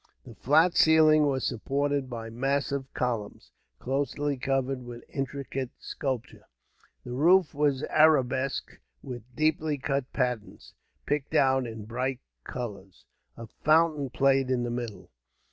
[0.25, 6.45] The flat ceiling was supported by massive columns, closely covered with intricate sculpture.
[7.03, 10.73] The roof was arabesqued with deeply cut patterns,
[11.05, 13.05] picked out in bright colours.
[13.37, 15.11] A fountain played in the middle.